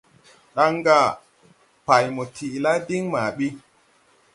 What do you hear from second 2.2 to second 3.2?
tiʼ la diŋ